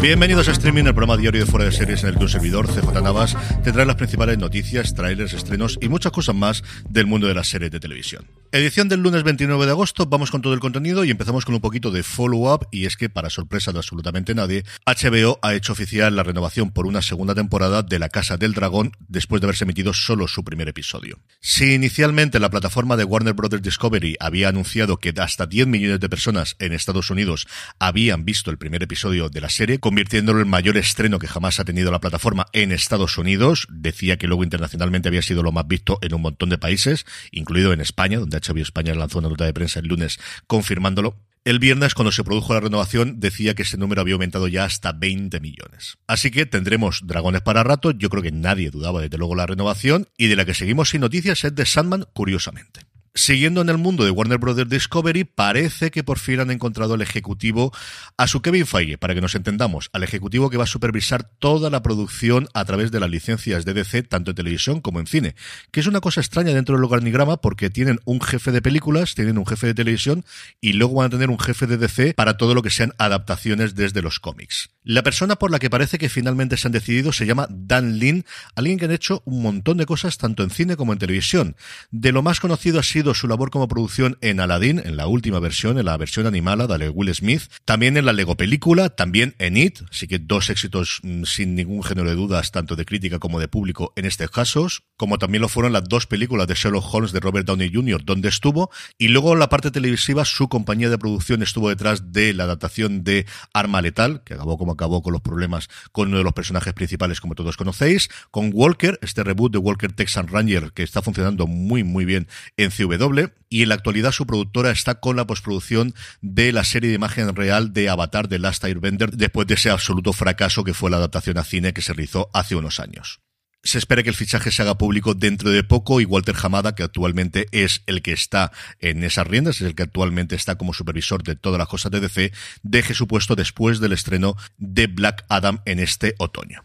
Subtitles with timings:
[0.00, 2.66] Bienvenidos a Streaming, el programa diario de Fuera de Series en el que un servidor,
[2.68, 7.28] CJ Navas, te trae las principales noticias, trailers, estrenos y muchas cosas más del mundo
[7.28, 8.26] de las series de televisión.
[8.50, 11.62] Edición del lunes 29 de agosto, vamos con todo el contenido y empezamos con un
[11.62, 16.14] poquito de follow-up y es que, para sorpresa de absolutamente nadie, HBO ha hecho oficial
[16.14, 19.94] la renovación por una segunda temporada de La Casa del Dragón después de haberse emitido
[19.94, 21.18] solo su primer episodio.
[21.40, 23.62] Si inicialmente la plataforma de Warner Bros.
[23.62, 27.46] Discovery había anunciado que hasta 10 millones de personas en Estados Unidos
[27.78, 31.60] habían visto el primer episodio de la serie, convirtiéndolo en el mayor estreno que jamás
[31.60, 35.66] ha tenido la plataforma en Estados Unidos, decía que luego internacionalmente había sido lo más
[35.66, 39.44] visto en un montón de países, incluido en España, donde HBO España lanzó una nota
[39.44, 41.16] de prensa el lunes confirmándolo.
[41.44, 44.92] El viernes, cuando se produjo la renovación, decía que ese número había aumentado ya hasta
[44.92, 45.98] 20 millones.
[46.06, 47.90] Así que tendremos dragones para rato.
[47.90, 50.06] Yo creo que nadie dudaba desde luego la renovación.
[50.16, 52.91] Y de la que seguimos sin noticias es de Sandman, curiosamente.
[53.14, 54.56] Siguiendo en el mundo de Warner Bros.
[54.66, 57.70] Discovery, parece que por fin han encontrado al ejecutivo,
[58.16, 61.68] a su Kevin Feige, para que nos entendamos, al ejecutivo que va a supervisar toda
[61.68, 65.34] la producción a través de las licencias de DC, tanto en televisión como en cine.
[65.70, 69.36] Que es una cosa extraña dentro del organigrama porque tienen un jefe de películas, tienen
[69.36, 70.24] un jefe de televisión
[70.62, 73.74] y luego van a tener un jefe de DC para todo lo que sean adaptaciones
[73.74, 74.70] desde los cómics.
[74.84, 78.24] La persona por la que parece que finalmente se han decidido se llama Dan Lin,
[78.56, 81.54] alguien que ha hecho un montón de cosas tanto en cine como en televisión.
[81.92, 85.38] De lo más conocido ha sido su labor como producción en Aladdin, en la última
[85.38, 89.56] versión, en la versión animada de Will Smith, también en la Lego película, también en
[89.56, 93.38] It, así que dos éxitos mm, sin ningún género de dudas, tanto de crítica como
[93.38, 97.12] de público en estos casos, como también lo fueron las dos películas de Sherlock Holmes
[97.12, 100.98] de Robert Downey Jr., donde estuvo, y luego en la parte televisiva su compañía de
[100.98, 105.22] producción estuvo detrás de la adaptación de Arma Letal, que acabó como acabó con los
[105.22, 109.58] problemas con uno de los personajes principales, como todos conocéis, con Walker, este reboot de
[109.58, 114.12] Walker Texan Ranger, que está funcionando muy, muy bien en CW, y en la actualidad
[114.12, 118.38] su productora está con la postproducción de la serie de imagen real de Avatar de
[118.38, 121.92] Last Airbender después de ese absoluto fracaso que fue la adaptación a cine que se
[121.92, 123.20] realizó hace unos años.
[123.64, 126.82] Se espera que el fichaje se haga público dentro de poco y Walter Hamada, que
[126.82, 128.50] actualmente es el que está
[128.80, 132.00] en esas riendas, es el que actualmente está como supervisor de todas las cosas de
[132.00, 132.32] DC,
[132.64, 136.64] deje su puesto después del estreno de Black Adam en este otoño.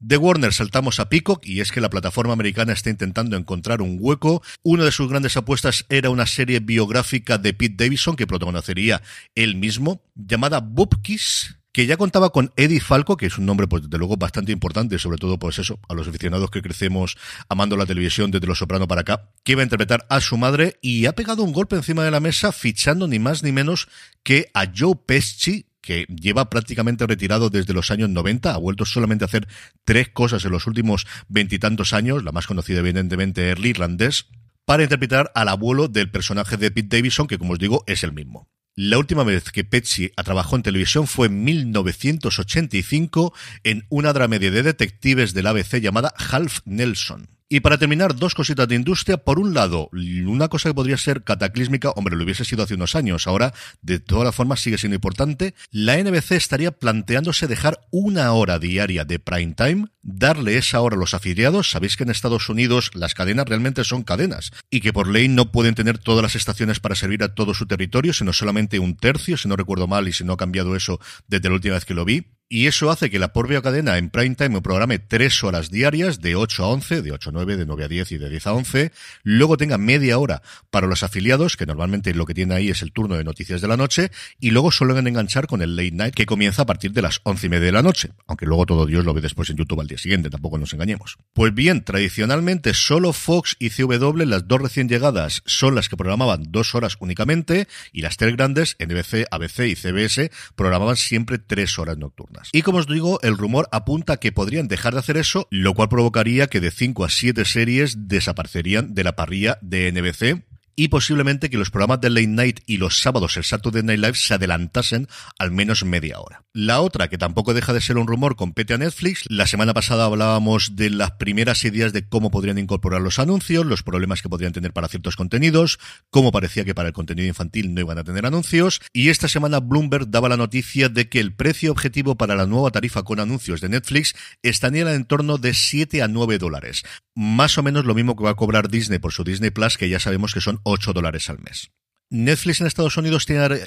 [0.00, 3.98] De Warner saltamos a Peacock y es que la plataforma americana está intentando encontrar un
[4.00, 4.42] hueco.
[4.62, 9.02] Una de sus grandes apuestas era una serie biográfica de Pete Davidson que protagonizaría
[9.34, 13.84] él mismo, llamada Bupkis, que ya contaba con Eddie Falco, que es un nombre, pues,
[13.84, 17.16] desde luego, bastante importante, sobre todo, pues eso, a los aficionados que crecemos
[17.48, 20.78] amando la televisión desde Los Soprano para acá, que iba a interpretar a su madre
[20.80, 23.88] y ha pegado un golpe encima de la mesa fichando ni más ni menos
[24.22, 29.24] que a Joe Pesci, que lleva prácticamente retirado desde los años 90, ha vuelto solamente
[29.24, 29.46] a hacer
[29.84, 34.26] tres cosas en los últimos veintitantos años, la más conocida evidentemente es el irlandés,
[34.64, 38.12] para interpretar al abuelo del personaje de Pete Davidson, que como os digo es el
[38.12, 38.50] mismo.
[38.80, 43.34] La última vez que Petsy trabajó en televisión fue en 1985
[43.64, 47.37] en una dramedia de detectives del ABC llamada Half Nelson.
[47.50, 49.16] Y para terminar, dos cositas de industria.
[49.16, 49.88] Por un lado,
[50.26, 54.00] una cosa que podría ser cataclísmica, hombre, lo hubiese sido hace unos años, ahora de
[54.00, 55.54] todas las formas sigue siendo importante.
[55.70, 60.98] La NBC estaría planteándose dejar una hora diaria de prime time, darle esa hora a
[60.98, 61.70] los afiliados.
[61.70, 65.50] Sabéis que en Estados Unidos las cadenas realmente son cadenas y que por ley no
[65.50, 69.38] pueden tener todas las estaciones para servir a todo su territorio, sino solamente un tercio,
[69.38, 71.94] si no recuerdo mal y si no ha cambiado eso desde la última vez que
[71.94, 72.26] lo vi.
[72.50, 76.34] Y eso hace que la propia cadena en prime time programe tres horas diarias, de
[76.34, 78.52] 8 a 11, de 8 a 9, de 9 a 10 y de 10 a
[78.54, 78.92] 11.
[79.22, 80.40] Luego tenga media hora
[80.70, 83.68] para los afiliados, que normalmente lo que tiene ahí es el turno de noticias de
[83.68, 84.10] la noche.
[84.40, 87.46] Y luego suelen enganchar con el late night, que comienza a partir de las 11
[87.46, 88.12] y media de la noche.
[88.26, 91.18] Aunque luego todo Dios lo ve después en YouTube al día siguiente, tampoco nos engañemos.
[91.34, 96.44] Pues bien, tradicionalmente solo Fox y CW, las dos recién llegadas, son las que programaban
[96.48, 97.68] dos horas únicamente.
[97.92, 102.37] Y las tres grandes, NBC, ABC y CBS, programaban siempre tres horas nocturnas.
[102.52, 105.74] Y como os digo, el rumor apunta a que podrían dejar de hacer eso, lo
[105.74, 110.47] cual provocaría que de 5 a 7 series desaparecerían de la parrilla de NBC
[110.78, 114.14] y posiblemente que los programas de Late Night y los sábados el Saturday Night Live
[114.14, 116.44] se adelantasen al menos media hora.
[116.52, 119.24] La otra, que tampoco deja de ser un rumor, compete a Netflix.
[119.28, 123.82] La semana pasada hablábamos de las primeras ideas de cómo podrían incorporar los anuncios, los
[123.82, 125.80] problemas que podrían tener para ciertos contenidos,
[126.10, 129.58] cómo parecía que para el contenido infantil no iban a tener anuncios, y esta semana
[129.58, 133.60] Bloomberg daba la noticia de que el precio objetivo para la nueva tarifa con anuncios
[133.60, 136.84] de Netflix estaría en torno de 7 a 9 dólares.
[137.20, 139.88] Más o menos lo mismo que va a cobrar Disney por su Disney Plus, que
[139.88, 141.72] ya sabemos que son 8 dólares al mes.
[142.10, 143.58] Netflix en Estados Unidos tiene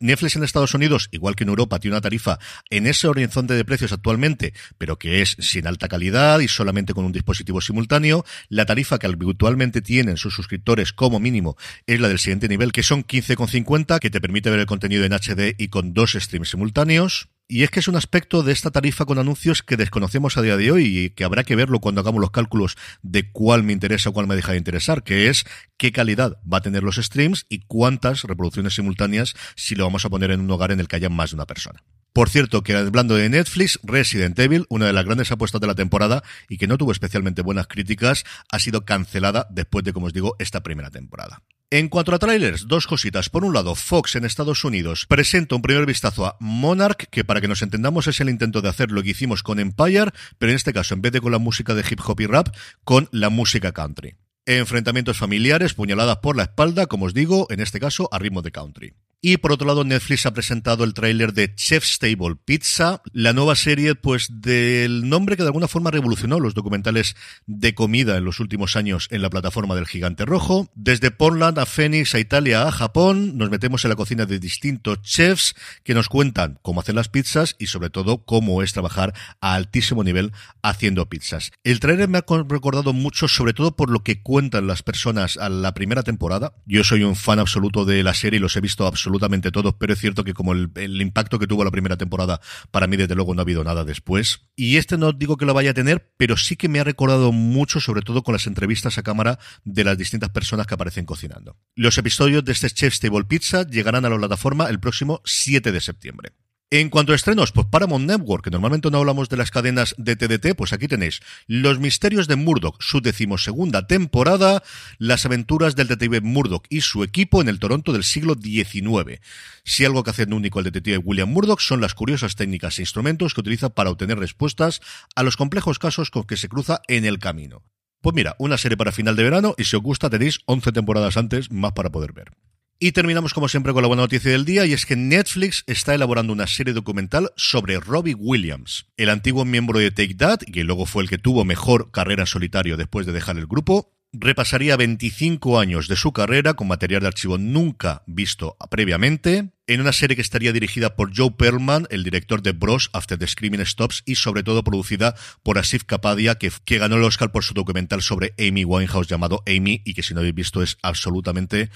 [0.00, 3.64] Netflix en Estados Unidos, igual que en Europa, tiene una tarifa en ese horizonte de
[3.64, 8.24] precios actualmente, pero que es sin alta calidad y solamente con un dispositivo simultáneo.
[8.48, 11.56] La tarifa que habitualmente tienen sus suscriptores como mínimo
[11.86, 15.12] es la del siguiente nivel, que son 15,50, que te permite ver el contenido en
[15.12, 17.28] HD y con dos streams simultáneos.
[17.48, 20.56] Y es que es un aspecto de esta tarifa con anuncios que desconocemos a día
[20.56, 24.10] de hoy y que habrá que verlo cuando hagamos los cálculos de cuál me interesa
[24.10, 25.44] o cuál me deja de interesar, que es
[25.76, 30.10] qué calidad va a tener los streams y cuántas reproducciones simultáneas si lo vamos a
[30.10, 31.84] poner en un hogar en el que haya más de una persona.
[32.12, 35.74] Por cierto, que hablando de Netflix, Resident Evil, una de las grandes apuestas de la
[35.76, 40.12] temporada y que no tuvo especialmente buenas críticas, ha sido cancelada después de, como os
[40.12, 41.42] digo, esta primera temporada.
[41.68, 43.28] En cuanto a trailers, dos cositas.
[43.28, 47.40] Por un lado, Fox en Estados Unidos presenta un primer vistazo a Monarch, que para
[47.40, 50.56] que nos entendamos es el intento de hacer lo que hicimos con Empire, pero en
[50.56, 52.54] este caso, en vez de con la música de hip hop y rap,
[52.84, 54.14] con la música country.
[54.44, 58.52] Enfrentamientos familiares, puñaladas por la espalda, como os digo, en este caso a ritmo de
[58.52, 58.94] country.
[59.28, 63.56] Y por otro lado, Netflix ha presentado el tráiler de Chef's Table Pizza, la nueva
[63.56, 68.38] serie, pues, del nombre que de alguna forma revolucionó los documentales de comida en los
[68.38, 70.70] últimos años en la plataforma del Gigante Rojo.
[70.76, 75.02] Desde Portland a Phoenix, a Italia, a Japón, nos metemos en la cocina de distintos
[75.02, 79.54] chefs que nos cuentan cómo hacer las pizzas y sobre todo cómo es trabajar a
[79.54, 80.30] altísimo nivel
[80.62, 81.50] haciendo pizzas.
[81.64, 85.48] El tráiler me ha recordado mucho, sobre todo por lo que cuentan las personas a
[85.48, 86.54] la primera temporada.
[86.64, 89.74] Yo soy un fan absoluto de la serie y los he visto absolutamente absolutamente todos,
[89.78, 92.40] pero es cierto que como el, impacto que tuvo la primera temporada,
[92.70, 94.46] para mí desde luego no ha habido nada después.
[94.54, 97.32] Y este no digo que lo vaya a tener, pero sí que me ha recordado
[97.32, 101.56] mucho, sobre todo con las entrevistas a cámara de las distintas personas que aparecen cocinando.
[101.74, 105.80] Los episodios de este Chef's Table Pizza llegarán a la plataforma el próximo 7 de
[105.80, 106.32] septiembre.
[106.68, 110.16] En cuanto a estrenos, pues Paramount Network, que normalmente no hablamos de las cadenas de
[110.16, 114.64] TDT, pues aquí tenéis Los Misterios de Murdoch, su decimosegunda temporada,
[114.98, 119.20] las aventuras del detective Murdoch y su equipo en el Toronto del siglo XIX.
[119.62, 123.32] Si algo que hace único el detective William Murdoch son las curiosas técnicas e instrumentos
[123.32, 124.80] que utiliza para obtener respuestas
[125.14, 127.62] a los complejos casos con que se cruza en el camino.
[128.00, 131.16] Pues mira, una serie para final de verano y si os gusta tenéis 11 temporadas
[131.16, 132.32] antes más para poder ver.
[132.78, 135.94] Y terminamos como siempre con la buena noticia del día y es que Netflix está
[135.94, 140.84] elaborando una serie documental sobre Robbie Williams, el antiguo miembro de Take That, que luego
[140.84, 143.94] fue el que tuvo mejor carrera en solitario después de dejar el grupo.
[144.12, 149.92] Repasaría 25 años de su carrera con material de archivo nunca visto previamente, en una
[149.92, 154.02] serie que estaría dirigida por Joe Perlman, el director de Bros After the Screaming Stops,
[154.04, 158.02] y sobre todo producida por Asif Kapadia, que, que ganó el Oscar por su documental
[158.02, 161.70] sobre Amy Winehouse llamado Amy, y que si no habéis visto es absolutamente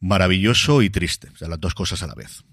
[0.00, 2.44] maravilloso y triste, o sea, las dos cosas a la vez.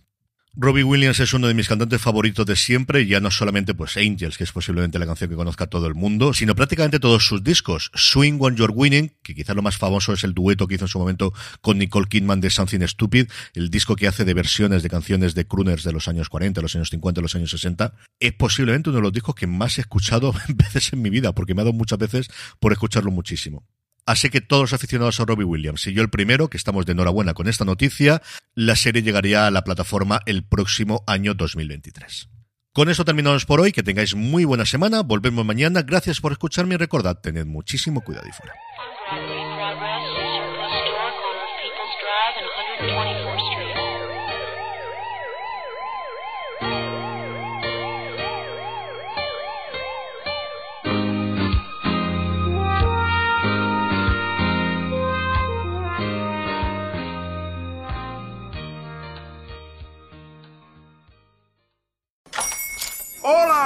[0.55, 4.38] Robbie Williams es uno de mis cantantes favoritos de siempre, ya no solamente pues Angels,
[4.38, 7.89] que es posiblemente la canción que conozca todo el mundo, sino prácticamente todos sus discos.
[7.95, 10.89] Swing When You're Winning, que quizás lo más famoso es el dueto que hizo en
[10.89, 14.91] su momento con Nicole Kidman de Something Stupid, el disco que hace de versiones de
[14.91, 18.91] canciones de crooners de los años 40, los años 50, los años 60, es posiblemente
[18.91, 21.65] uno de los discos que más he escuchado veces en mi vida, porque me ha
[21.65, 22.27] dado muchas veces
[22.59, 23.65] por escucharlo muchísimo.
[24.05, 26.91] Así que todos los aficionados a Robbie Williams y yo el primero, que estamos de
[26.91, 28.22] enhorabuena con esta noticia,
[28.53, 32.29] la serie llegaría a la plataforma el próximo año 2023.
[32.74, 33.72] Con eso terminamos por hoy.
[33.72, 35.03] Que tengáis muy buena semana.
[35.03, 35.83] Volvemos mañana.
[35.83, 38.53] Gracias por escucharme y recordad, tened muchísimo cuidado y fuera.